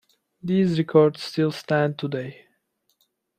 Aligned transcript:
These 0.41 0.79
records 0.79 1.21
still 1.21 1.51
stand 1.51 1.99
today. 1.99 2.47